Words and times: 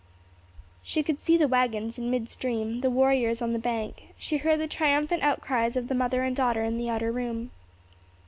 She 0.81 1.03
could 1.03 1.19
see 1.19 1.37
the 1.37 1.47
waggons 1.47 1.99
in 1.99 2.09
mid 2.09 2.27
stream, 2.27 2.81
the 2.81 2.89
warriors 2.89 3.39
on 3.39 3.53
the 3.53 3.59
bank; 3.59 4.15
she 4.17 4.37
heard 4.37 4.59
the 4.59 4.65
triumphant 4.67 5.21
outcries 5.21 5.75
of 5.75 5.89
the 5.89 5.93
mother 5.93 6.23
and 6.23 6.35
daughter 6.35 6.63
in 6.63 6.77
the 6.79 6.89
outer 6.89 7.11
room. 7.11 7.51